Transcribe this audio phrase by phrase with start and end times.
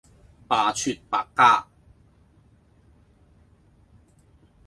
[0.49, 1.67] 罷黜百家